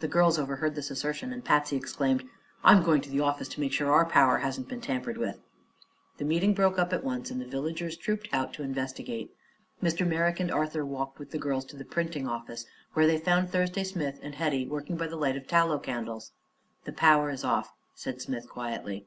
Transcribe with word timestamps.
The 0.00 0.08
girls 0.08 0.38
overheard 0.38 0.74
this 0.74 0.90
assertion, 0.90 1.32
and 1.32 1.42
Patsy 1.42 1.74
exclaimed: 1.74 2.22
"I'm 2.62 2.82
going 2.82 3.00
to 3.00 3.08
the 3.08 3.20
office, 3.20 3.48
to 3.48 3.60
make 3.60 3.72
sure 3.72 3.90
our 3.90 4.04
power 4.04 4.40
hasn't 4.40 4.68
been 4.68 4.82
tampered 4.82 5.16
with." 5.16 5.38
The 6.18 6.26
meeting 6.26 6.52
broke 6.52 6.78
up 6.78 6.92
at 6.92 7.02
once 7.02 7.30
and 7.30 7.40
the 7.40 7.46
villagers 7.46 7.96
trooped 7.96 8.28
out 8.30 8.52
to 8.52 8.62
investigate. 8.62 9.30
Mr. 9.82 10.06
Merrick 10.06 10.38
and 10.38 10.50
Arthur 10.52 10.84
walked 10.84 11.18
with 11.18 11.30
the 11.30 11.38
girls 11.38 11.64
to 11.68 11.76
the 11.78 11.86
printing 11.86 12.28
office, 12.28 12.66
where 12.92 13.06
they 13.06 13.16
found 13.16 13.48
Thursday 13.48 13.84
Smith 13.84 14.20
and 14.22 14.34
Hetty 14.34 14.66
working 14.66 14.98
by 14.98 15.06
the 15.06 15.16
light 15.16 15.38
of 15.38 15.46
tallow 15.48 15.78
candles. 15.78 16.32
"The 16.84 16.92
power 16.92 17.30
is 17.30 17.42
off," 17.42 17.72
said 17.94 18.20
Smith 18.20 18.50
quietly. 18.50 19.06